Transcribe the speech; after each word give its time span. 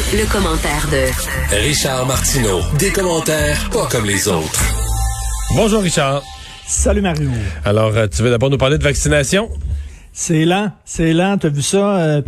Le, 0.00 0.18
le 0.18 0.32
commentaire 0.32 0.86
de 0.90 1.56
Richard 1.66 2.06
Martineau. 2.06 2.60
Des 2.78 2.90
commentaires 2.90 3.68
pas 3.70 3.86
comme 3.90 4.06
les 4.06 4.28
autres. 4.28 4.62
Bonjour 5.54 5.82
Richard. 5.82 6.22
Salut 6.66 7.02
Mario. 7.02 7.28
Alors, 7.64 7.94
euh, 7.94 8.06
tu 8.06 8.22
veux 8.22 8.30
d'abord 8.30 8.48
nous 8.50 8.56
parler 8.56 8.78
de 8.78 8.82
vaccination? 8.82 9.50
C'est 10.12 10.44
lent, 10.44 10.70
c'est 10.84 11.12
lent. 11.12 11.36
Tu 11.38 11.48
as 11.48 11.50
vu 11.50 11.60
ça 11.62 11.96
euh, 11.98 12.22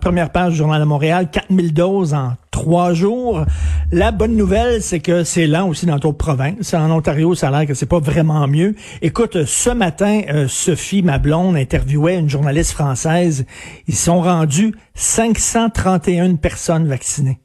première 0.00 0.30
page 0.30 0.52
du 0.52 0.58
Journal 0.58 0.80
de 0.80 0.86
Montréal, 0.86 1.28
4000 1.30 1.72
doses 1.72 2.12
en 2.14 2.34
trois 2.58 2.92
jours. 2.92 3.44
La 3.92 4.10
bonne 4.10 4.36
nouvelle, 4.36 4.82
c'est 4.82 4.98
que 4.98 5.22
c'est 5.22 5.46
lent 5.46 5.68
aussi 5.68 5.86
dans 5.86 5.98
d'autres 5.98 6.18
provinces. 6.18 6.74
En 6.74 6.90
Ontario, 6.90 7.36
ça 7.36 7.48
a 7.48 7.50
l'air 7.52 7.66
que 7.68 7.74
c'est 7.74 7.86
pas 7.86 8.00
vraiment 8.00 8.48
mieux. 8.48 8.74
Écoute, 9.00 9.44
ce 9.44 9.70
matin, 9.70 10.22
euh, 10.28 10.48
Sophie, 10.48 11.02
ma 11.02 11.18
blonde, 11.18 11.56
interviewait 11.56 12.18
une 12.18 12.28
journaliste 12.28 12.72
française. 12.72 13.46
Ils 13.86 13.94
sont 13.94 14.20
rendus 14.20 14.74
531 14.94 16.34
personnes 16.34 16.88
vaccinées. 16.88 17.38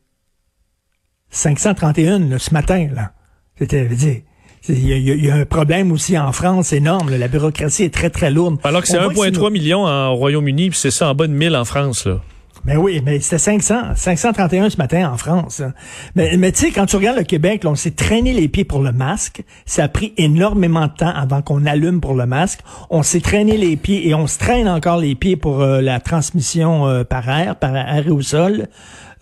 531 1.29 2.19
là, 2.29 2.39
ce 2.39 2.51
matin, 2.51 2.87
là. 2.93 3.11
C'était, 3.59 3.85
dire, 3.85 4.21
il 4.67 4.87
y, 4.87 4.93
a, 4.93 4.97
il 4.97 5.25
y, 5.25 5.29
a, 5.29 5.35
un 5.35 5.45
problème 5.45 5.91
aussi 5.91 6.17
en 6.17 6.31
France 6.31 6.73
énorme. 6.73 7.11
Là. 7.11 7.19
La 7.19 7.27
bureaucratie 7.27 7.83
est 7.83 7.93
très, 7.93 8.09
très 8.09 8.31
lourde. 8.31 8.57
Alors 8.63 8.81
que 8.81 8.87
c'est 8.87 8.97
1,3 8.97 9.51
million 9.51 9.85
en 9.85 10.15
Royaume-Uni, 10.15 10.71
puis 10.71 10.79
c'est 10.79 10.91
ça 10.91 11.09
en 11.09 11.13
bas 11.13 11.27
de 11.27 11.33
1000 11.33 11.55
en 11.55 11.65
France. 11.65 12.07
là. 12.07 12.19
Mais 12.65 12.77
oui, 12.77 13.01
mais 13.03 13.19
c'était 13.19 13.37
500, 13.37 13.95
531 13.95 14.69
ce 14.69 14.77
matin 14.77 15.11
en 15.11 15.17
France. 15.17 15.61
Mais, 16.15 16.37
mais 16.37 16.51
tu 16.53 16.59
sais, 16.59 16.71
quand 16.71 16.85
tu 16.85 16.95
regardes 16.95 17.17
le 17.17 17.23
Québec, 17.23 17.65
là, 17.65 17.71
on 17.71 17.75
s'est 17.75 17.91
traîné 17.91 18.31
les 18.31 18.47
pieds 18.47 18.63
pour 18.63 18.81
le 18.81 18.93
masque. 18.93 19.43
Ça 19.65 19.83
a 19.83 19.87
pris 19.89 20.13
énormément 20.17 20.87
de 20.87 20.93
temps 20.93 21.13
avant 21.13 21.41
qu'on 21.41 21.65
allume 21.65 21.99
pour 21.99 22.13
le 22.13 22.25
masque. 22.25 22.59
On 22.89 23.03
s'est 23.03 23.19
traîné 23.19 23.57
les 23.57 23.75
pieds 23.75 24.07
et 24.07 24.15
on 24.15 24.27
se 24.27 24.39
traîne 24.39 24.69
encore 24.69 24.97
les 24.97 25.15
pieds 25.15 25.35
pour 25.35 25.61
euh, 25.61 25.81
la 25.81 25.99
transmission 25.99 26.87
euh, 26.87 27.03
par 27.03 27.27
air, 27.29 27.57
par 27.57 27.75
air 27.75 28.05
au 28.09 28.21
sol. 28.21 28.67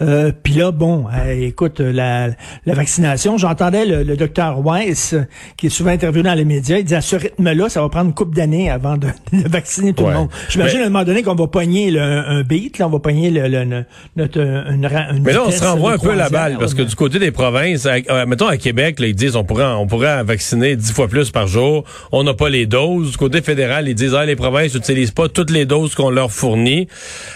Euh, 0.02 0.32
Puis 0.44 0.54
là, 0.56 0.72
bon, 0.72 1.06
euh, 1.14 1.32
écoute, 1.48 1.80
la, 1.80 2.30
la 2.66 2.74
vaccination, 2.74 3.38
j'entendais 3.38 3.86
le, 3.86 4.04
le 4.04 4.18
docteur 4.18 4.60
Weiss, 4.66 5.16
qui 5.58 5.68
est 5.68 5.70
souvent 5.70 5.92
interviewé 5.92 6.24
dans 6.24 6.34
les 6.34 6.46
médias, 6.46 6.78
il 6.80 6.86
dit 6.86 6.96
à 6.96 7.02
ce 7.02 7.16
rythme-là, 7.16 7.70
ça 7.70 7.82
va 7.82 7.90
prendre 7.90 8.08
une 8.08 8.14
couple 8.14 8.36
d'années 8.36 8.70
avant 8.70 8.98
de, 8.98 9.08
de, 9.34 9.48
vacciner 9.48 9.94
tout 9.94 10.04
Ouais. 10.04 10.12
le 10.12 10.18
monde. 10.18 10.30
J'imagine 10.50 10.80
à 10.82 10.86
un 10.86 10.90
moment 10.90 11.04
donné 11.04 11.22
qu'on 11.24 11.36
va 11.36 11.48
pogner 11.48 11.92
le, 11.92 12.02
un 12.02 12.42
beat, 12.44 12.80
là, 12.80 12.88
on 12.88 12.92
va 12.92 13.00
pogner 13.00 13.30
le, 13.30 13.48
le- 13.48 13.86
notre 14.16 14.40
une, 14.40 14.86
ra- 14.86 15.12
une 15.12 15.24
Mais 15.24 15.34
là, 15.34 15.44
on 15.46 15.52
se 15.52 15.64
renvoie 15.64 15.94
un 15.94 15.98
peu 15.98 16.16
la 16.16 16.30
balle, 16.30 16.58
parce 16.60 16.74
que 16.74 16.82
du 16.82 16.96
côté 16.96 17.20
des 17.20 17.32
provinces, 17.32 17.86
à- 17.86 17.96
euh, 18.10 18.26
mettons 18.26 18.48
à 18.48 18.58
Québec, 18.58 19.00
là, 19.00 19.08
ils 19.08 19.16
disent 19.16 19.36
on 19.36 19.44
pourrait, 19.44 19.66
on 19.66 19.86
pourrait 19.88 20.24
vacciner 20.24 20.76
dix 20.76 20.92
fois 20.92 21.08
plus 21.08 21.30
par 21.32 21.48
jour. 21.48 21.84
On 22.12 22.24
n'a 22.24 22.34
pas 22.34 22.50
les 22.50 22.66
doses. 22.66 23.12
Du 23.12 23.18
côté 23.18 23.42
fédéral, 23.42 23.88
ils 23.88 23.96
disent 23.96 24.16
ah, 24.16 24.26
les 24.26 24.36
provinces 24.36 24.74
n'utilisent 24.74 25.12
pas 25.12 25.30
toutes 25.30 25.52
les 25.52 25.66
doses 25.66 25.94
qu'on 25.96 26.10
leur 26.10 26.32
fournit. 26.32 26.88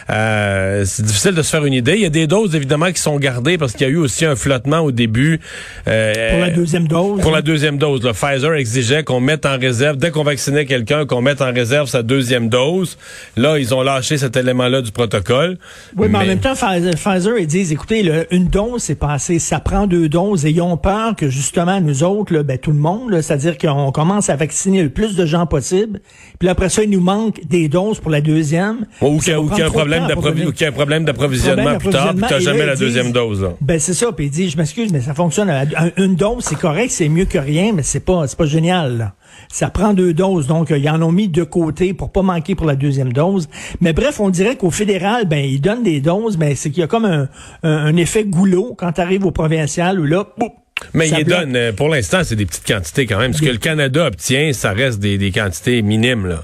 Euh, 0.09 0.83
c'est 0.85 1.03
difficile 1.05 1.33
de 1.33 1.41
se 1.41 1.49
faire 1.49 1.65
une 1.65 1.73
idée. 1.73 1.93
Il 1.95 2.01
y 2.01 2.05
a 2.05 2.09
des 2.09 2.27
doses, 2.27 2.54
évidemment, 2.55 2.91
qui 2.91 3.01
sont 3.01 3.17
gardées 3.17 3.57
parce 3.57 3.73
qu'il 3.73 3.87
y 3.87 3.89
a 3.89 3.93
eu 3.93 3.97
aussi 3.97 4.25
un 4.25 4.35
flottement 4.35 4.79
au 4.79 4.91
début. 4.91 5.39
euh, 5.87 6.31
Pour 6.31 6.39
la 6.39 6.49
deuxième 6.49 6.87
dose. 6.87 7.21
Pour 7.21 7.31
la 7.31 7.37
hein. 7.37 7.41
deuxième 7.41 7.77
dose, 7.77 8.03
le 8.03 8.13
Pfizer 8.13 8.53
exigeait 8.53 9.03
qu'on 9.03 9.19
mette 9.19 9.45
en 9.45 9.57
réserve, 9.57 9.97
dès 9.97 10.11
qu'on 10.11 10.23
vaccinait 10.23 10.65
quelqu'un, 10.65 11.05
qu'on 11.05 11.21
mette 11.21 11.41
en 11.41 11.51
réserve 11.51 11.87
sa 11.87 12.03
deuxième 12.03 12.49
dose. 12.49 12.97
Là, 13.37 13.59
ils 13.59 13.73
ont 13.73 13.81
lâché 13.81 14.17
cet 14.17 14.37
élément-là 14.37 14.81
du 14.81 14.91
protocole. 14.91 15.57
Oui, 15.95 16.07
mais, 16.09 16.19
en 16.19 16.25
même 16.25 16.39
temps, 16.39 16.53
Pfizer, 16.53 17.37
ils 17.37 17.47
disent, 17.47 17.71
écoutez, 17.71 18.03
là, 18.03 18.23
une 18.31 18.47
dose, 18.47 18.83
c'est 18.83 18.95
passé, 18.95 19.39
ça 19.39 19.59
prend 19.59 19.87
deux 19.87 20.09
doses, 20.09 20.45
et 20.45 20.51
ils 20.51 20.61
ont 20.61 20.77
peur 20.77 21.15
que, 21.15 21.29
justement, 21.29 21.81
nous 21.81 22.03
autres, 22.03 22.33
là, 22.33 22.43
ben, 22.43 22.57
tout 22.57 22.71
le 22.71 22.79
monde, 22.79 23.19
c'est-à-dire 23.21 23.57
qu'on 23.57 23.91
commence 23.91 24.29
à 24.29 24.35
vacciner 24.35 24.83
le 24.83 24.89
plus 24.89 25.15
de 25.15 25.25
gens 25.25 25.45
possible, 25.45 25.99
puis 26.39 26.49
après 26.49 26.69
ça, 26.69 26.83
il 26.83 26.89
nous 26.89 27.01
manque 27.01 27.41
des 27.47 27.67
doses 27.67 27.99
pour 27.99 28.11
la 28.11 28.21
deuxième. 28.21 28.85
Ou 29.01 29.19
qu'il 29.19 29.31
y 29.31 29.33
a, 29.33 29.65
un 29.65 30.71
problème 30.71 31.05
d'approvisionnement 31.05 31.77
plus 31.77 31.89
tard, 31.89 32.13
puis 32.15 32.44
jamais 32.45 32.59
là, 32.59 32.65
la 32.67 32.73
ils 32.73 32.79
deuxième 32.79 33.11
dose. 33.11 33.41
Là. 33.41 33.49
Ben 33.61 33.79
c'est 33.79 33.93
ça, 33.93 34.11
puis 34.11 34.25
il 34.25 34.31
dit, 34.31 34.49
je 34.49 34.57
m'excuse, 34.57 34.91
mais 34.93 35.01
ça 35.01 35.13
fonctionne. 35.13 35.49
Un- 35.49 35.65
Une 35.97 36.15
dose, 36.15 36.43
c'est 36.45 36.57
correct, 36.57 36.91
c'est 36.91 37.09
mieux 37.09 37.25
que 37.25 37.37
rien, 37.37 37.71
mais 37.73 37.83
c'est 37.83 37.99
pas, 37.99 38.27
c'est 38.27 38.37
pas 38.37 38.45
génial. 38.45 38.97
Là. 38.97 39.13
Ça 39.51 39.69
prend 39.69 39.93
deux 39.93 40.13
doses, 40.13 40.47
donc 40.47 40.71
euh, 40.71 40.77
ils 40.77 40.89
en 40.89 41.01
ont 41.01 41.11
mis 41.11 41.27
de 41.27 41.43
côté 41.43 41.93
pour 41.93 42.11
pas 42.11 42.21
manquer 42.21 42.55
pour 42.55 42.65
la 42.65 42.75
deuxième 42.75 43.11
dose. 43.13 43.47
Mais 43.81 43.93
bref, 43.93 44.19
on 44.19 44.29
dirait 44.29 44.55
qu'au 44.55 44.71
fédéral, 44.71 45.25
ben 45.27 45.43
ils 45.43 45.59
donnent 45.61 45.83
des 45.83 45.99
doses, 46.01 46.37
mais 46.37 46.55
c'est 46.55 46.69
qu'il 46.69 46.79
y 46.81 46.83
a 46.83 46.87
comme 46.87 47.05
un, 47.05 47.27
un, 47.63 47.69
un 47.85 47.95
effet 47.97 48.23
goulot 48.23 48.75
quand 48.77 48.93
tu 48.93 49.01
arrives 49.01 49.25
au 49.25 49.31
provincial 49.31 49.99
où 49.99 50.05
là, 50.05 50.25
boum, 50.37 50.49
Mais 50.93 51.07
ça 51.07 51.19
il 51.19 51.25
bloque. 51.25 51.39
donne, 51.41 51.55
euh, 51.55 51.71
pour 51.73 51.89
l'instant, 51.89 52.21
c'est 52.23 52.35
des 52.35 52.45
petites 52.45 52.65
quantités 52.65 53.05
quand 53.05 53.19
même. 53.19 53.33
Ce 53.33 53.41
que 53.41 53.49
le 53.49 53.57
Canada 53.57 54.05
obtient, 54.07 54.51
ça 54.53 54.71
reste 54.71 54.99
des, 54.99 55.17
des 55.17 55.31
quantités 55.31 55.81
minimes. 55.81 56.25
là. 56.27 56.43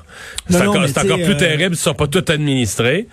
C'est 0.49 0.57
encore, 0.61 0.83
encore 0.83 1.17
plus 1.17 1.33
euh, 1.33 1.37
terrible 1.37 1.75
s'ils 1.75 1.89
ne 1.89 1.93
sont 1.93 1.93
pas 1.95 2.07
tout 2.07 2.25
administrés. 2.27 3.07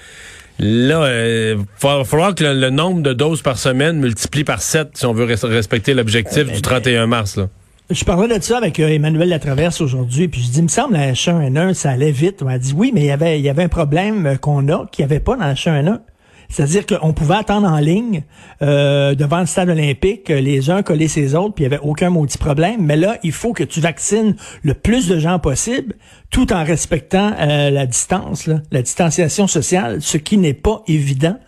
Là, 0.61 1.09
il 1.53 1.59
va 1.81 2.05
falloir 2.05 2.35
que 2.35 2.43
le, 2.45 2.55
le 2.55 2.71
nombre 2.71 3.03
de 3.03 3.13
doses 3.13 3.43
par 3.43 3.59
semaine 3.59 3.99
multiplie 3.99 4.45
par 4.45 4.61
7 4.61 4.89
si 4.95 5.07
on 5.07 5.13
veut 5.13 5.27
res- 5.27 5.47
respecter 5.47 5.95
l'objectif 5.95 6.47
ben, 6.47 6.55
du 6.55 6.63
31 6.63 7.07
mars. 7.07 7.37
Là. 7.37 7.49
Je 7.91 8.05
parlais 8.05 8.39
de 8.39 8.43
ça 8.43 8.59
avec 8.59 8.81
euh, 8.81 8.89
Emmanuel 8.89 9.29
Latraverse 9.29 9.81
aujourd'hui, 9.81 10.29
puis 10.29 10.43
je 10.43 10.51
dis, 10.51 10.59
il 10.59 10.65
me 10.65 10.69
semble, 10.69 10.95
la 10.95 11.13
H1N1, 11.13 11.75
ça 11.75 11.91
allait 11.91 12.11
vite. 12.11 12.43
On 12.43 12.47
m'a 12.47 12.59
dit, 12.59 12.75
oui, 12.77 12.91
mais 12.93 13.01
il 13.03 13.07
y 13.07 13.11
avait, 13.11 13.39
il 13.39 13.43
y 13.45 13.49
avait 13.49 13.63
un 13.63 13.69
problème 13.69 14.27
euh, 14.27 14.37
qu'on 14.37 14.69
a, 14.69 14.87
qu'il 14.93 15.07
n'y 15.07 15.11
avait 15.13 15.21
pas 15.21 15.37
dans 15.37 15.45
la 15.47 15.55
H1N1. 15.55 16.01
C'est-à-dire 16.49 16.87
qu'on 16.87 17.13
pouvait 17.13 17.35
attendre 17.35 17.69
en 17.69 17.79
ligne 17.79 18.23
euh, 18.63 19.15
devant 19.15 19.41
le 19.41 19.47
stade 19.47 19.69
olympique, 19.69 20.31
euh, 20.31 20.41
les 20.41 20.71
uns 20.71 20.83
coller 20.83 21.07
ses 21.07 21.35
autres, 21.35 21.55
puis 21.55 21.65
il 21.65 21.69
n'y 21.69 21.75
avait 21.75 21.85
aucun 21.85 22.09
maudit 22.11 22.39
problème. 22.39 22.81
Mais 22.81 22.97
là, 22.97 23.19
il 23.23 23.33
faut 23.33 23.53
que 23.53 23.65
tu 23.65 23.81
vaccines 23.81 24.35
le 24.63 24.75
plus 24.75 25.09
de 25.09 25.19
gens 25.19 25.39
possible, 25.39 25.95
tout 26.31 26.53
en 26.53 26.65
respectant 26.65 27.33
euh, 27.39 27.71
la 27.71 27.87
distance, 27.87 28.49
la 28.71 28.83
distanciation 28.83 29.47
sociale, 29.47 30.01
ce 30.01 30.17
qui 30.17 30.39
n'est 30.39 30.55
pas 30.55 30.83
évident. 30.89 31.39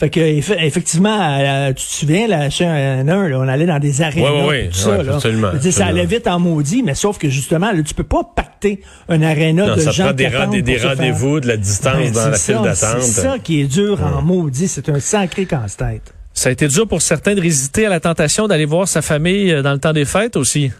Fait 0.00 0.08
que 0.08 0.18
eff- 0.18 0.56
effectivement, 0.58 1.68
tu 1.68 1.74
te 1.74 1.80
souviens, 1.92 2.26
la 2.26 2.48
H1N1, 2.48 3.28
là, 3.28 3.38
on 3.38 3.46
allait 3.46 3.66
dans 3.66 3.78
des 3.78 4.00
arénas, 4.00 4.30
Ouais, 4.30 4.40
ouais, 4.40 4.46
ouais. 4.48 4.68
tout 4.72 4.78
ça. 4.78 4.90
Ouais, 4.96 5.04
là. 5.04 5.14
absolument, 5.16 5.48
Je 5.50 5.56
veux 5.56 5.58
dire, 5.60 5.72
ça 5.74 5.86
allait 5.86 6.06
vite 6.06 6.26
en 6.26 6.38
maudit, 6.40 6.82
mais 6.82 6.94
sauf 6.94 7.18
que 7.18 7.28
justement, 7.28 7.70
là, 7.70 7.82
tu 7.82 7.92
peux 7.92 8.02
pas 8.02 8.22
pacter 8.34 8.80
un 9.10 9.20
aréna 9.20 9.66
Non, 9.66 9.74
de 9.76 9.80
ça 9.80 9.90
gens 9.90 10.04
prend 10.04 10.12
des, 10.14 10.24
qui 10.24 10.30
rend- 10.34 10.42
attendent 10.42 10.52
des, 10.54 10.62
des 10.62 10.72
pour 10.72 10.80
se 10.82 10.86
faire- 10.88 10.96
rendez-vous, 10.96 11.40
de 11.40 11.46
la 11.48 11.56
distance 11.58 11.94
Ben, 11.96 12.12
dans 12.12 12.28
la 12.30 12.34
c'est 12.36 12.52
file 12.54 12.62
ça, 12.74 12.86
d'attente. 12.88 13.02
C'est 13.02 13.20
ça 13.20 13.38
qui 13.38 13.60
est 13.60 13.66
dur 13.66 14.00
en 14.02 14.22
maudit. 14.22 14.68
C'est 14.68 14.88
un 14.88 14.98
sacré 15.00 15.44
casse-tête. 15.44 16.14
Ça 16.32 16.48
a 16.48 16.52
été 16.52 16.66
dur 16.68 16.88
pour 16.88 17.02
certains 17.02 17.34
de 17.34 17.40
résister 17.42 17.84
à 17.84 17.90
la 17.90 18.00
tentation 18.00 18.48
d'aller 18.48 18.64
voir 18.64 18.88
sa 18.88 19.02
famille 19.02 19.52
euh, 19.52 19.60
dans 19.62 19.72
le 19.72 19.78
temps 19.78 19.92
des 19.92 20.06
fêtes 20.06 20.36
aussi? 20.36 20.70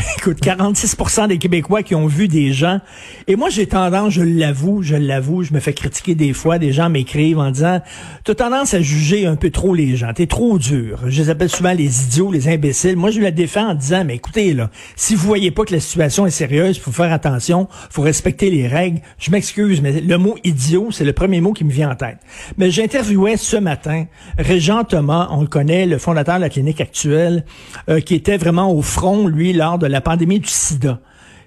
Écoute, 0.18 0.40
46 0.40 0.96
des 1.28 1.38
Québécois 1.38 1.82
qui 1.82 1.94
ont 1.94 2.06
vu 2.06 2.28
des 2.28 2.52
gens. 2.52 2.80
Et 3.26 3.36
moi, 3.36 3.48
j'ai 3.50 3.66
tendance, 3.66 4.12
je 4.12 4.22
l'avoue, 4.22 4.82
je 4.82 4.96
l'avoue, 4.96 5.42
je 5.42 5.52
me 5.52 5.60
fais 5.60 5.72
critiquer 5.72 6.14
des 6.14 6.32
fois. 6.32 6.58
Des 6.58 6.72
gens 6.72 6.88
m'écrivent 6.88 7.38
en 7.38 7.50
disant, 7.50 7.80
tu 8.24 8.30
as 8.30 8.34
tendance 8.34 8.74
à 8.74 8.80
juger 8.80 9.26
un 9.26 9.36
peu 9.36 9.50
trop 9.50 9.74
les 9.74 9.96
gens. 9.96 10.12
T'es 10.12 10.26
trop 10.26 10.58
dur. 10.58 11.00
Je 11.06 11.22
les 11.22 11.30
appelle 11.30 11.50
souvent 11.50 11.72
les 11.72 12.04
idiots, 12.04 12.30
les 12.30 12.48
imbéciles. 12.48 12.96
Moi, 12.96 13.10
je 13.10 13.20
la 13.20 13.30
défends 13.30 13.70
en 13.70 13.74
disant, 13.74 14.04
mais 14.04 14.16
écoutez, 14.16 14.54
là, 14.54 14.70
si 14.96 15.14
vous 15.14 15.26
voyez 15.26 15.50
pas 15.50 15.64
que 15.64 15.74
la 15.74 15.80
situation 15.80 16.26
est 16.26 16.30
sérieuse, 16.30 16.78
faut 16.78 16.92
faire 16.92 17.12
attention, 17.12 17.68
faut 17.90 18.02
respecter 18.02 18.50
les 18.50 18.66
règles. 18.66 19.00
Je 19.18 19.30
m'excuse, 19.30 19.80
mais 19.80 20.00
le 20.00 20.18
mot 20.18 20.36
idiot, 20.44 20.88
c'est 20.90 21.04
le 21.04 21.12
premier 21.12 21.40
mot 21.40 21.52
qui 21.52 21.64
me 21.64 21.70
vient 21.70 21.90
en 21.90 21.96
tête. 21.96 22.18
Mais 22.56 22.70
j'interviewais 22.70 23.36
ce 23.36 23.56
matin 23.56 24.06
Régent 24.38 24.84
Thomas, 24.84 25.28
on 25.30 25.42
le 25.42 25.46
connaît, 25.46 25.86
le 25.86 25.98
fondateur 25.98 26.36
de 26.36 26.40
la 26.40 26.48
clinique 26.48 26.80
actuelle, 26.80 27.44
euh, 27.88 28.00
qui 28.00 28.14
était 28.14 28.36
vraiment 28.36 28.72
au 28.72 28.82
front, 28.82 29.26
lui, 29.26 29.52
lors 29.52 29.78
de 29.78 29.89
la 29.90 30.00
pandémie 30.00 30.40
du 30.40 30.48
sida. 30.48 31.00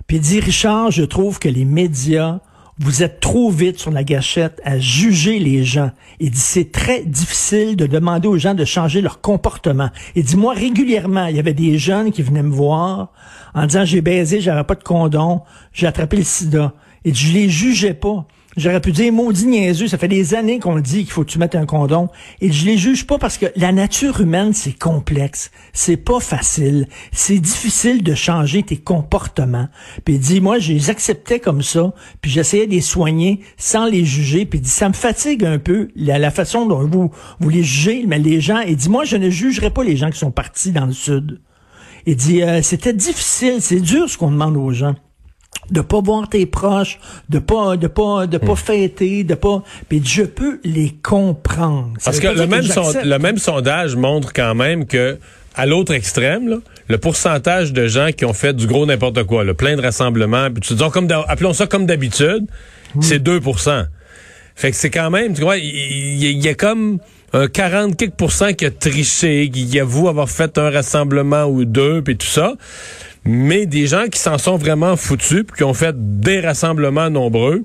Puis 0.07 0.18
il 0.18 0.22
dit, 0.22 0.40
Richard, 0.40 0.92
je 0.92 1.04
trouve 1.04 1.40
que 1.40 1.50
les 1.50 1.66
médias, 1.66 2.40
vous 2.80 3.04
êtes 3.04 3.19
trop 3.19 3.50
vite 3.51 3.80
sur 3.80 3.92
la 3.92 4.04
gâchette 4.04 4.60
à 4.63 4.80
juger 4.80 5.40
les 5.40 5.63
gens. 5.63 5.92
Il 6.19 6.31
dit, 6.31 6.40
c'est 6.40 6.72
très 6.72 7.04
difficile 7.04 7.75
de 7.75 7.86
demander 7.86 8.28
aux 8.28 8.38
gens 8.38 8.54
de 8.54 8.66
changer 8.66 9.01
leur 9.01 9.22
comportement. 9.22 9.90
Il 10.16 10.24
dit, 10.24 10.36
moi, 10.36 10.54
régulièrement, 10.54 11.28
il 11.28 11.36
y 11.36 11.40
avait 11.40 11.54
des 11.54 11.78
jeunes 11.78 12.12
qui 12.12 12.22
venaient 12.22 12.44
me 12.44 12.54
voir 12.54 13.10
en 13.54 13.66
disant, 13.66 13.86
j'ai 13.86 14.01
baisé, 14.01 14.42
j'avais 14.42 14.63
pas 14.63 14.75
de 14.75 14.84
condom, 14.84 15.42
j'ai 15.72 15.88
attrapé 15.88 16.18
le 16.18 16.24
sida. 16.24 16.74
Dit, 17.06 17.13
je 17.13 17.34
les 17.34 17.50
jugeais 17.50 17.94
pas. 17.94 18.25
J'aurais 18.55 18.81
pu 18.81 18.91
dire 18.91 19.11
maudit 19.11 19.47
niaiseux, 19.47 19.88
ça 19.88 19.97
fait 19.97 20.07
des 20.07 20.35
années 20.35 20.59
qu'on 20.59 20.79
dit 20.79 21.03
qu'il 21.03 21.11
faut 21.11 21.23
que 21.23 21.29
tu 21.29 21.39
mettes 21.39 21.55
un 21.55 21.65
condom. 21.65 22.09
Et 22.39 22.51
je 22.51 22.65
les 22.65 22.77
juge 22.77 23.07
pas 23.07 23.17
parce 23.17 23.39
que 23.39 23.47
la 23.55 23.71
nature 23.71 24.21
humaine, 24.21 24.53
c'est 24.53 24.77
complexe. 24.77 25.50
C'est 25.73 25.97
pas 25.97 26.19
facile. 26.19 26.88
C'est 27.11 27.39
difficile 27.39 28.03
de 28.03 28.13
changer 28.13 28.61
tes 28.61 28.77
comportements. 28.77 29.69
Puis 30.05 30.15
il 30.15 30.19
dit, 30.19 30.39
moi, 30.39 30.59
je 30.59 30.71
les 30.71 30.91
acceptais 30.91 31.39
comme 31.39 31.63
ça, 31.63 31.94
puis 32.21 32.29
j'essayais 32.29 32.67
de 32.67 32.71
les 32.71 32.81
soigner 32.81 33.39
sans 33.57 33.88
les 33.88 34.05
juger. 34.05 34.45
Puis 34.45 34.59
il 34.59 34.63
dit, 34.63 34.69
ça 34.69 34.88
me 34.88 34.94
fatigue 34.94 35.45
un 35.45 35.57
peu 35.57 35.89
la, 35.95 36.19
la 36.19 36.29
façon 36.29 36.67
dont 36.67 36.85
vous, 36.85 37.09
vous 37.39 37.50
les 37.50 37.63
jugez, 37.63 38.05
mais 38.07 38.19
les 38.19 38.39
gens. 38.39 38.59
Il 38.59 38.75
dit, 38.75 38.89
moi, 38.89 39.03
je 39.03 39.17
ne 39.17 39.31
jugerai 39.31 39.71
pas 39.71 39.83
les 39.83 39.97
gens 39.97 40.11
qui 40.11 40.19
sont 40.19 40.31
partis 40.31 40.71
dans 40.71 40.85
le 40.85 40.94
sud. 40.94 41.41
Il 42.05 42.17
dit, 42.17 42.44
euh, 42.44 42.61
c'était 42.61 42.94
difficile, 42.94 43.61
c'est 43.61 43.79
dur 43.79 44.09
ce 44.09 44.17
qu'on 44.17 44.29
demande 44.29 44.57
aux 44.57 44.73
gens 44.73 44.95
de 45.71 45.81
pas 45.81 46.01
voir 46.01 46.30
tes 46.30 46.45
proches, 46.45 47.00
de 47.30 47.39
pas 47.39 47.77
de 47.77 47.88
pas 47.88 48.27
de 48.27 48.38
pas 48.38 48.54
hmm. 48.54 48.57
fêter, 48.57 49.24
de 49.24 49.36
pas 49.36 49.63
puis 49.89 50.01
je 50.04 50.24
peux 50.24 50.60
les 50.63 50.95
comprendre. 51.01 51.94
Parce 52.04 52.19
que 52.19 52.27
le 52.27 52.48
même 52.48 52.63
le 53.04 53.18
même 53.18 53.38
sondage 53.38 53.95
montre 53.95 54.33
quand 54.33 54.56
même 54.56 54.86
que 54.86 55.18
à 55.56 55.65
l'autre 55.65 55.94
extrême, 55.94 56.62
le 56.88 56.98
pourcentage 56.98 57.74
de 57.74 57.88
gens 57.88 58.10
qui 58.12 58.25
ont 58.25 58.33
fait 58.33 58.54
du 58.54 58.68
gros 58.68 58.86
n'importe 58.86 59.24
quoi, 59.24 59.44
le 59.44 59.54
plein 59.54 59.75
de 59.75 59.81
rassemblements, 59.81 60.50
puis 60.50 60.62
tu 60.62 60.74
dis, 60.74 60.83
comme 60.92 61.07
appelons 61.27 61.54
ça 61.54 61.68
comme 61.68 61.86
d'habitude, 61.86 62.45
hmm. 62.95 63.01
c'est 63.01 63.24
2% 63.24 63.86
Fait 64.56 64.71
que 64.71 64.77
c'est 64.77 64.89
quand 64.89 65.12
même, 65.12 65.33
tu 65.33 65.42
vois, 65.42 65.57
il 65.57 66.44
y, 66.44 66.48
a 66.48 66.56
comme 66.56 67.00
un 67.33 67.47
40 67.47 67.97
quelques 67.97 68.57
qui 68.57 68.65
a 68.65 68.71
triché, 68.71 69.50
qui 69.50 69.80
avoue 69.80 70.07
avoir 70.07 70.30
fait 70.30 70.57
un 70.57 70.69
rassemblement 70.69 71.45
ou 71.45 71.65
deux, 71.65 72.01
puis 72.01 72.15
tout 72.15 72.27
ça 72.27 72.53
mais 73.25 73.65
des 73.65 73.88
gens 73.88 74.06
qui 74.12 74.19
s'en 74.19 74.38
sont 74.38 74.57
vraiment 74.57 74.95
foutus, 74.95 75.44
puis 75.44 75.57
qui 75.57 75.63
ont 75.63 75.74
fait 75.74 75.95
des 76.19 76.39
rassemblements 76.39 77.09
nombreux, 77.09 77.63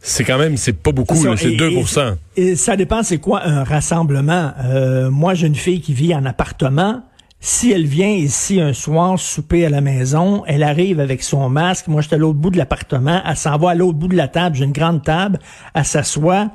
c'est 0.00 0.24
quand 0.24 0.38
même, 0.38 0.56
c'est 0.56 0.72
pas 0.72 0.92
beaucoup, 0.92 1.14
c'est 1.14 1.50
2% 1.50 2.16
et, 2.36 2.56
ça 2.56 2.76
dépend, 2.76 3.02
c'est 3.02 3.18
quoi 3.18 3.46
un 3.46 3.64
rassemblement. 3.64 4.52
Euh, 4.64 5.10
moi, 5.10 5.34
j'ai 5.34 5.46
une 5.46 5.54
fille 5.54 5.80
qui 5.80 5.94
vit 5.94 6.14
en 6.14 6.26
appartement. 6.26 7.02
Si 7.40 7.72
elle 7.72 7.86
vient 7.86 8.10
ici 8.10 8.60
un 8.60 8.72
soir 8.72 9.18
souper 9.18 9.66
à 9.66 9.70
la 9.70 9.80
maison, 9.80 10.44
elle 10.46 10.62
arrive 10.62 11.00
avec 11.00 11.22
son 11.22 11.48
masque. 11.48 11.88
Moi, 11.88 12.00
j'étais 12.00 12.16
à 12.16 12.18
l'autre 12.18 12.38
bout 12.38 12.50
de 12.50 12.58
l'appartement. 12.58 13.20
Elle 13.26 13.36
s'en 13.36 13.56
va 13.56 13.70
à 13.70 13.74
l'autre 13.74 13.98
bout 13.98 14.08
de 14.08 14.16
la 14.16 14.28
table. 14.28 14.56
J'ai 14.56 14.64
une 14.64 14.72
grande 14.72 15.02
table. 15.02 15.38
Elle 15.74 15.84
s'assoit. 15.84 16.50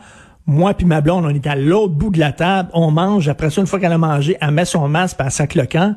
Moi 0.49 0.73
puis 0.73 0.85
ma 0.85 1.01
blonde, 1.01 1.25
on 1.25 1.29
est 1.29 1.47
à 1.47 1.55
l'autre 1.55 1.93
bout 1.93 2.09
de 2.09 2.19
la 2.19 2.31
table. 2.31 2.69
On 2.73 2.91
mange. 2.91 3.29
Après 3.29 3.49
ça, 3.49 3.61
une 3.61 3.67
fois 3.67 3.79
qu'elle 3.79 3.93
a 3.93 3.97
mangé, 3.97 4.35
elle 4.41 4.51
met 4.51 4.65
son 4.65 4.87
masque, 4.87 5.17
puis 5.17 5.25
elle 5.25 5.31
sac 5.31 5.55
le 5.55 5.65
camp 5.65 5.95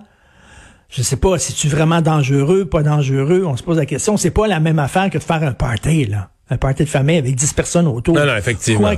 je 0.93 1.01
sais 1.03 1.17
pas, 1.17 1.39
si 1.39 1.55
tu 1.55 1.69
vraiment 1.69 2.03
dangereux, 2.03 2.67
pas 2.67 2.83
dangereux, 2.83 3.45
on 3.47 3.57
se 3.57 3.63
pose 3.63 3.79
la 3.79 3.87
question. 3.87 4.19
C'est 4.19 4.31
pas 4.31 4.47
la 4.47 4.61
même 4.61 4.79
affaire 4.79 5.09
que 5.09 5.17
de 5.17 5.23
faire 5.23 5.43
un 5.43 5.53
party, 5.53 6.05
là. 6.05 6.29
Un 6.51 6.59
party 6.59 6.85
de 6.85 6.89
famille 6.89 7.17
avec 7.17 7.35
10 7.35 7.55
personnes 7.55 7.87
autour. 7.87 8.15
Non, 8.15 8.27
non, 8.27 8.37
effectivement. 8.37 8.93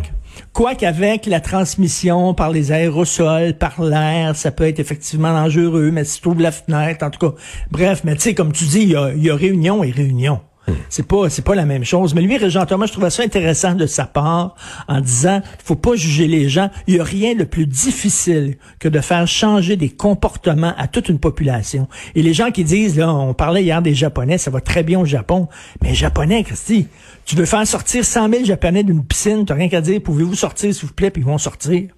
Quoi 0.53 0.75
qu'avec 0.75 1.27
la 1.27 1.39
transmission 1.39 2.35
par 2.35 2.51
les 2.51 2.73
aérosols, 2.73 3.55
par 3.55 3.81
l'air, 3.81 4.35
ça 4.35 4.51
peut 4.51 4.67
être 4.67 4.81
effectivement 4.81 5.33
dangereux, 5.33 5.93
mais 5.93 6.03
si 6.03 6.21
tu 6.21 6.27
ouvres 6.27 6.43
la 6.43 6.51
fenêtre, 6.51 7.06
en 7.06 7.11
tout 7.11 7.31
cas. 7.31 7.37
Bref, 7.71 8.01
mais 8.03 8.17
tu 8.17 8.23
sais, 8.23 8.35
comme 8.35 8.51
tu 8.51 8.65
dis, 8.65 8.81
il 8.81 8.91
y 8.91 8.97
a, 8.97 9.15
y 9.15 9.31
a 9.31 9.37
réunion 9.37 9.85
et 9.85 9.93
réunion. 9.93 10.41
C'est 10.88 11.06
pas 11.06 11.28
c'est 11.28 11.44
pas 11.44 11.55
la 11.55 11.64
même 11.64 11.84
chose. 11.84 12.14
Mais 12.14 12.22
lui, 12.22 12.37
Régent 12.37 12.64
Thomas, 12.66 12.87
je 12.87 12.93
trouvais 12.93 13.11
ça 13.11 13.22
intéressant 13.22 13.75
de 13.75 13.87
sa 13.87 14.06
part 14.06 14.55
en 14.88 15.00
disant 15.00 15.40
faut 15.64 15.76
pas 15.76 15.94
juger 15.94 16.26
les 16.26 16.49
gens. 16.49 16.70
Il 16.87 16.96
y 16.96 17.00
a 17.00 17.05
rien 17.05 17.34
de 17.34 17.44
plus 17.44 17.66
difficile 17.66 18.56
que 18.78 18.88
de 18.88 19.00
faire 19.00 19.26
changer 19.26 19.76
des 19.76 19.90
comportements 19.90 20.75
à 20.76 20.88
toute 20.88 21.08
une 21.08 21.19
population. 21.19 21.88
Et 22.14 22.22
les 22.22 22.34
gens 22.34 22.50
qui 22.50 22.64
disent 22.64 22.96
là, 22.96 23.12
on 23.12 23.34
parlait 23.34 23.62
hier 23.62 23.82
des 23.82 23.94
Japonais, 23.94 24.38
ça 24.38 24.50
va 24.50 24.61
très 24.61 24.82
bien 24.82 25.00
au 25.00 25.05
Japon. 25.05 25.49
Mais 25.82 25.94
Japonais, 25.94 26.44
Christy, 26.44 26.88
tu 27.25 27.37
veux 27.37 27.46
faire 27.46 27.67
sortir 27.67 28.05
100 28.05 28.31
000 28.31 28.44
Japonais 28.44 28.82
d'une 28.82 29.05
piscine, 29.05 29.44
t'as 29.44 29.55
rien 29.55 29.69
qu'à 29.69 29.81
dire, 29.81 30.00
pouvez-vous 30.02 30.34
sortir 30.34 30.75
s'il 30.75 30.87
vous 30.87 30.94
plaît, 30.94 31.10
puis 31.10 31.22
ils 31.22 31.26
vont 31.26 31.38
sortir. 31.38 31.88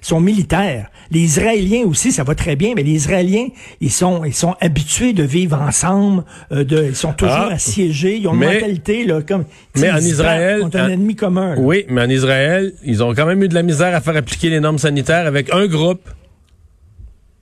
Sont 0.00 0.20
militaires. 0.20 0.90
Les 1.10 1.20
Israéliens 1.20 1.84
aussi, 1.84 2.12
ça 2.12 2.24
va 2.24 2.34
très 2.34 2.56
bien, 2.56 2.72
mais 2.74 2.82
les 2.82 2.92
Israéliens, 2.92 3.48
ils 3.80 3.90
sont, 3.90 4.24
ils 4.24 4.34
sont 4.34 4.54
habitués 4.60 5.12
de 5.12 5.22
vivre 5.22 5.60
ensemble, 5.60 6.24
euh, 6.52 6.64
de, 6.64 6.86
ils 6.88 6.96
sont 6.96 7.12
toujours 7.12 7.48
ah. 7.50 7.54
assiégés, 7.54 8.16
ils 8.16 8.28
ont 8.28 8.34
une 8.34 8.40
mentalité 8.40 9.04
là, 9.04 9.22
comme. 9.22 9.44
Mais 9.76 9.90
en 9.90 9.98
Israël, 9.98 10.62
ont 10.62 10.74
un 10.74 10.88
ennemi 10.88 11.14
commun. 11.14 11.54
Oui, 11.58 11.84
mais 11.88 12.02
en 12.02 12.10
Israël, 12.10 12.72
ils 12.84 13.02
ont 13.02 13.14
quand 13.14 13.26
même 13.26 13.42
eu 13.42 13.48
de 13.48 13.54
la 13.54 13.62
misère 13.62 13.94
à 13.94 14.00
faire 14.00 14.16
appliquer 14.16 14.50
les 14.50 14.60
normes 14.60 14.78
sanitaires 14.78 15.26
avec 15.26 15.52
un 15.52 15.66
groupe 15.66 16.08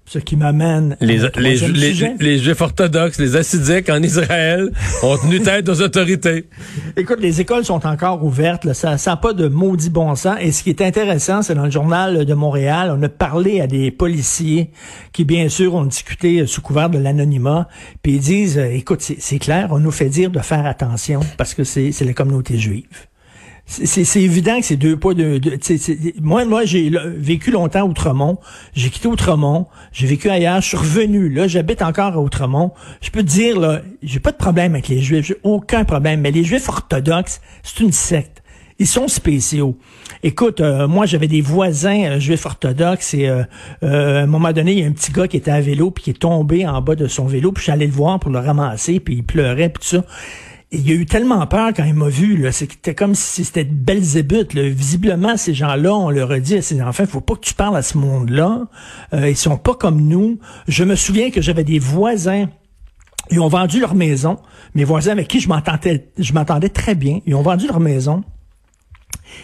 ce 0.07 0.19
qui 0.19 0.37
m'amène 0.37 0.97
les, 1.01 1.19
les, 1.37 1.57
les, 2.19 2.39
juifs 2.39 2.61
orthodoxes, 2.61 3.19
les 3.19 3.37
assidiques 3.37 3.89
en 3.89 4.03
Israël 4.03 4.71
ont 5.03 5.17
tenu 5.17 5.41
tête 5.41 5.69
aux 5.69 5.81
autorités. 5.81 6.47
Écoute, 6.97 7.21
les 7.21 7.41
écoles 7.41 7.65
sont 7.65 7.87
encore 7.87 8.23
ouvertes, 8.23 8.65
là, 8.65 8.75
ça 8.75 8.97
n'a 8.97 9.17
pas 9.17 9.33
de 9.33 9.49
maudit 9.49 9.91
bon 9.91 10.15
sens. 10.15 10.37
Et 10.41 10.53
ce 10.53 10.63
qui 10.63 10.71
est 10.71 10.83
intéressant, 10.83 11.43
c'est 11.43 11.55
dans 11.55 11.65
le 11.65 11.71
journal 11.71 12.25
de 12.25 12.35
Montréal, 12.35 12.95
on 12.97 13.03
a 13.03 13.09
parlé 13.09 13.61
à 13.61 13.67
des 13.67 13.91
policiers 13.91 14.71
qui, 15.13 15.25
bien 15.25 15.49
sûr, 15.49 15.75
ont 15.75 15.85
discuté 15.85 16.47
sous 16.47 16.61
couvert 16.61 16.91
de 16.91 16.99
l'anonymat, 16.99 17.69
puis 18.03 18.13
ils 18.13 18.21
disent, 18.21 18.59
euh, 18.59 18.75
écoute, 18.75 19.01
c'est 19.01 19.39
clair, 19.39 19.69
on 19.71 19.79
nous 19.79 19.91
fait 19.91 20.09
dire 20.09 20.31
de 20.31 20.41
faire 20.41 20.67
attention 20.67 21.21
parce 21.39 21.55
que 21.55 21.65
c'est 21.65 21.99
la 22.05 22.13
communauté 22.13 22.59
juive 22.59 22.87
c'est 23.67 24.21
évident 24.21 24.61
que 24.61 24.67
c'est 24.67 24.77
deux 24.77 24.97
poids 24.97 25.15
de, 25.15 25.41
moi 26.21 26.45
moi 26.45 26.65
j'ai 26.65 26.91
vécu 27.17 27.51
longtemps 27.51 27.81
à 27.81 27.85
Outremont. 27.85 28.39
J'ai 28.75 28.91
quitté 28.91 29.09
Outremont. 29.09 29.67
J'ai 29.93 30.07
vécu 30.07 30.29
ailleurs. 30.29 30.61
Je 30.61 30.69
suis 30.69 30.77
revenu. 30.77 31.31
Là 31.31 31.49
j'habite 31.49 31.81
encore 31.81 32.13
à 32.15 32.21
Outremont. 32.21 32.73
Je 33.01 33.11
peux 33.11 33.23
te 33.23 33.29
dire 33.29 33.59
là 33.59 33.81
j'ai 34.03 34.21
pas 34.21 34.33
de 34.33 34.37
problème 34.37 34.75
avec 34.75 34.89
les 34.89 35.01
juifs. 35.01 35.27
J'ai 35.27 35.39
aucun 35.43 35.85
problème. 35.85 36.21
Mais 36.21 36.31
les 36.31 36.45
juifs 36.45 36.69
orthodoxes 36.69 37.41
c'est 37.63 37.81
une 37.81 37.93
secte. 37.93 38.43
Ils 38.79 38.89
sont 38.89 39.07
spéciaux. 39.07 39.79
Écoute, 40.25 40.61
euh, 40.61 40.89
moi 40.89 41.07
j'avais 41.07 41.29
des 41.29 41.41
voisins 41.41 42.05
euh, 42.05 42.19
juifs 42.19 42.45
orthodoxes 42.45 43.15
et 43.15 43.29
euh, 43.29 43.45
à 43.83 44.23
un 44.23 44.27
moment 44.27 44.53
donné, 44.53 44.73
il 44.73 44.79
y 44.81 44.83
a 44.83 44.87
un 44.87 44.93
petit 44.93 45.13
gars 45.13 45.29
qui 45.29 45.37
était 45.37 45.53
à 45.53 45.61
vélo 45.61 45.93
puis 45.93 46.05
qui 46.05 46.11
est 46.11 46.15
tombé 46.15 46.67
en 46.67 46.83
bas 46.83 46.97
de 46.97 47.07
son 47.07 47.25
vélo, 47.25 47.53
puis 47.53 47.61
je 47.61 47.65
suis 47.65 47.73
allé 47.73 47.87
le 47.87 47.93
voir 47.93 48.19
pour 48.19 48.33
le 48.33 48.41
ramasser, 48.41 48.99
puis 48.99 49.17
il 49.17 49.23
pleurait 49.23 49.69
puis 49.69 49.81
tout 49.81 49.97
ça 49.97 50.05
il 50.75 50.91
a 50.91 50.95
eu 50.95 51.07
tellement 51.07 51.47
peur 51.47 51.73
quand 51.75 51.85
il 51.85 51.95
m'a 51.95 52.09
vu. 52.09 52.47
C'était 52.53 52.95
comme 52.95 53.15
si 53.15 53.45
c'était 53.45 53.65
Belzébuth. 53.65 54.55
Là. 54.55 54.69
Visiblement, 54.69 55.37
ces 55.37 55.55
gens-là, 55.55 55.95
on 55.95 56.11
leur 56.11 56.31
a 56.31 56.41
dit 56.41 56.57
à 56.57 56.63
ces 56.63 56.83
enfants, 56.83 57.07
faut 57.07 57.21
pas 57.21 57.35
que 57.35 57.41
tu 57.41 57.55
parles 57.55 57.77
à 57.77 57.83
ce 57.83 57.97
monde-là. 57.99 58.67
Euh, 59.13 59.29
ils 59.31 59.37
sont 59.37 59.57
pas 59.57 59.75
comme 59.75 60.01
nous. 60.01 60.39
Je 60.69 60.85
me 60.85 60.97
souviens 60.97 61.31
que 61.31 61.41
j'avais 61.41 61.65
des 61.65 61.79
voisins 61.79 62.49
ils 63.31 63.41
ont 63.41 63.49
vendu 63.49 63.81
leur 63.81 63.95
maison. 63.95 64.39
Mes 64.75 64.85
voisins 64.85 65.13
avec 65.13 65.29
qui 65.29 65.41
je 65.41 65.49
m'entendais, 65.49 66.11
je 66.19 66.33
m'entendais 66.33 66.69
très 66.69 66.95
bien. 66.95 67.21
Ils 67.27 67.35
ont 67.35 67.43
vendu 67.43 67.67
leur 67.67 67.81
maison. 67.81 68.23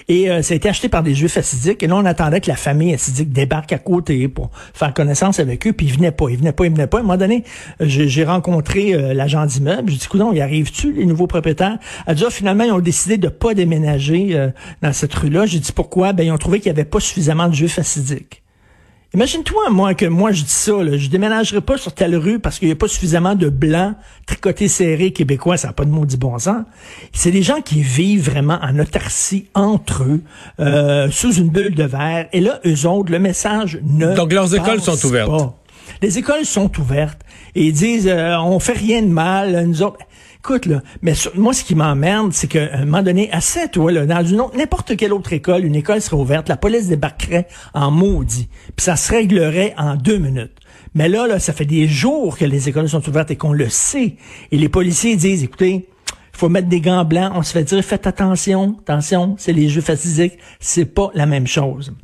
Et 0.08 0.30
euh, 0.30 0.42
ça 0.42 0.54
a 0.54 0.56
été 0.56 0.68
acheté 0.68 0.88
par 0.88 1.02
des 1.02 1.14
juifs 1.14 1.36
assidiques. 1.36 1.82
Et 1.82 1.86
là, 1.86 1.96
on 1.96 2.04
attendait 2.04 2.40
que 2.40 2.48
la 2.48 2.56
famille 2.56 2.94
assidique 2.94 3.32
débarque 3.32 3.72
à 3.72 3.78
côté 3.78 4.28
pour 4.28 4.50
faire 4.74 4.92
connaissance 4.94 5.40
avec 5.40 5.66
eux. 5.66 5.72
Puis 5.72 5.86
ils 5.86 5.92
venaient 5.94 6.12
pas, 6.12 6.28
ils 6.28 6.36
venaient 6.36 6.52
pas, 6.52 6.64
ils 6.64 6.72
venaient 6.72 6.86
pas. 6.86 6.98
À 6.98 7.00
un 7.00 7.04
moment 7.04 7.16
donné, 7.16 7.44
j'ai 7.80 8.24
rencontré 8.24 8.94
euh, 8.94 9.14
l'agent 9.14 9.46
d'immeuble. 9.46 9.90
J'ai 9.90 9.98
dit, 9.98 10.06
coudon, 10.06 10.32
y 10.32 10.40
arrive-tu, 10.40 10.92
les 10.92 11.06
nouveaux 11.06 11.26
propriétaires? 11.26 11.78
Elle 12.06 12.16
dit, 12.16 12.24
ah, 12.26 12.30
finalement, 12.30 12.64
ils 12.64 12.72
ont 12.72 12.80
décidé 12.80 13.18
de 13.18 13.28
pas 13.28 13.54
déménager 13.54 14.36
euh, 14.36 14.50
dans 14.82 14.92
cette 14.92 15.14
rue-là. 15.14 15.46
J'ai 15.46 15.58
dit, 15.58 15.72
pourquoi? 15.72 16.12
Ben, 16.12 16.24
ils 16.24 16.32
ont 16.32 16.38
trouvé 16.38 16.58
qu'il 16.58 16.68
y 16.68 16.70
avait 16.70 16.84
pas 16.84 17.00
suffisamment 17.00 17.48
de 17.48 17.54
juifs 17.54 17.78
assidiques. 17.78 18.42
Imagine-toi, 19.12 19.70
moi, 19.70 19.94
que 19.94 20.06
moi, 20.06 20.30
je 20.30 20.44
dis 20.44 20.50
ça, 20.50 20.84
là, 20.84 20.96
je 20.96 21.08
déménagerai 21.08 21.60
pas 21.60 21.76
sur 21.76 21.92
telle 21.92 22.14
rue 22.14 22.38
parce 22.38 22.60
qu'il 22.60 22.68
n'y 22.68 22.72
a 22.72 22.76
pas 22.76 22.86
suffisamment 22.86 23.34
de 23.34 23.48
blancs 23.48 23.96
tricotés 24.24 24.68
serrés 24.68 25.12
québécois, 25.12 25.56
ça 25.56 25.68
n'a 25.68 25.72
pas 25.72 25.84
de 25.84 25.90
maudit 25.90 26.16
bon 26.16 26.38
sens. 26.38 26.62
C'est 27.12 27.32
des 27.32 27.42
gens 27.42 27.60
qui 27.60 27.82
vivent 27.82 28.30
vraiment 28.30 28.60
en 28.62 28.78
autarcie 28.78 29.46
entre 29.54 30.04
eux, 30.04 30.20
euh, 30.60 31.10
sous 31.10 31.34
une 31.34 31.48
bulle 31.48 31.74
de 31.74 31.82
verre. 31.82 32.28
Et 32.32 32.40
là, 32.40 32.60
eux 32.64 32.86
autres, 32.86 33.10
le 33.10 33.18
message 33.18 33.80
ne 33.82 34.14
Donc, 34.14 34.32
leurs 34.32 34.54
écoles 34.54 34.80
sont 34.80 35.04
ouvertes. 35.04 35.56
Les 36.02 36.18
écoles 36.18 36.44
sont 36.44 36.70
ouvertes 36.78 37.20
et 37.56 37.64
ils 37.64 37.72
disent, 37.72 38.06
euh, 38.06 38.38
on 38.38 38.60
fait 38.60 38.78
rien 38.78 39.02
de 39.02 39.08
mal, 39.08 39.66
nous 39.66 39.82
autres. 39.82 39.98
Écoute, 40.42 40.64
là, 40.64 40.80
mais 41.02 41.12
moi, 41.34 41.52
ce 41.52 41.62
qui 41.62 41.74
m'emmerde, 41.74 42.32
c'est 42.32 42.46
qu'à 42.46 42.74
un 42.74 42.86
moment 42.86 43.02
donné, 43.02 43.30
à 43.30 43.42
cette 43.42 43.72
toi, 43.72 43.92
là, 43.92 44.06
dans 44.06 44.24
une 44.24 44.40
autre, 44.40 44.56
n'importe 44.56 44.96
quelle 44.96 45.12
autre 45.12 45.34
école, 45.34 45.66
une 45.66 45.74
école 45.74 46.00
serait 46.00 46.16
ouverte, 46.16 46.48
la 46.48 46.56
police 46.56 46.88
débarquerait 46.88 47.46
en 47.74 47.90
maudit, 47.90 48.48
puis 48.74 48.82
ça 48.82 48.96
se 48.96 49.12
réglerait 49.12 49.74
en 49.76 49.96
deux 49.96 50.16
minutes. 50.16 50.56
Mais 50.94 51.10
là, 51.10 51.26
là, 51.26 51.38
ça 51.40 51.52
fait 51.52 51.66
des 51.66 51.86
jours 51.86 52.38
que 52.38 52.46
les 52.46 52.70
écoles 52.70 52.88
sont 52.88 53.06
ouvertes 53.06 53.30
et 53.30 53.36
qu'on 53.36 53.52
le 53.52 53.68
sait. 53.68 54.16
Et 54.50 54.56
les 54.56 54.70
policiers 54.70 55.14
disent, 55.16 55.44
écoutez, 55.44 55.88
il 56.08 56.38
faut 56.38 56.48
mettre 56.48 56.68
des 56.68 56.80
gants 56.80 57.04
blancs. 57.04 57.32
On 57.34 57.42
se 57.42 57.52
fait 57.52 57.64
dire, 57.64 57.84
faites 57.84 58.06
attention, 58.06 58.76
attention, 58.80 59.34
c'est 59.38 59.52
les 59.52 59.68
jeux 59.68 59.82
physiques. 59.82 60.38
C'est 60.58 60.86
pas 60.86 61.10
la 61.12 61.26
même 61.26 61.46
chose. 61.46 61.94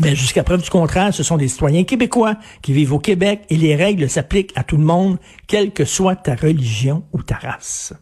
Mais 0.00 0.14
jusqu'à 0.14 0.44
preuve 0.44 0.62
du 0.62 0.70
contraire, 0.70 1.12
ce 1.12 1.22
sont 1.22 1.36
des 1.36 1.48
citoyens 1.48 1.84
québécois 1.84 2.36
qui 2.62 2.72
vivent 2.72 2.92
au 2.92 2.98
Québec 2.98 3.42
et 3.50 3.56
les 3.56 3.74
règles 3.74 4.08
s'appliquent 4.08 4.52
à 4.54 4.62
tout 4.62 4.76
le 4.76 4.84
monde, 4.84 5.18
quelle 5.46 5.72
que 5.72 5.84
soit 5.84 6.16
ta 6.16 6.34
religion 6.34 7.04
ou 7.12 7.22
ta 7.22 7.36
race. 7.36 7.92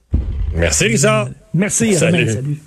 Merci, 0.55 0.85
Richard. 0.85 1.29
Merci, 1.55 1.95
salut. 1.95 2.31
salut. 2.31 2.59